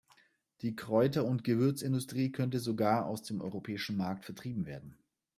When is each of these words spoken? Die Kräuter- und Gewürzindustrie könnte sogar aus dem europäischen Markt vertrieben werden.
Die 0.61 0.75
Kräuter- 0.75 1.25
und 1.25 1.43
Gewürzindustrie 1.43 2.31
könnte 2.31 2.57
sogar 2.59 3.05
aus 3.05 3.21
dem 3.21 3.39
europäischen 3.39 3.97
Markt 3.97 4.25
vertrieben 4.25 4.65
werden. 4.65 4.97